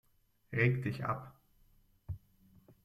Reg 0.51 0.81
dich 0.81 1.03
ab. 1.05 1.35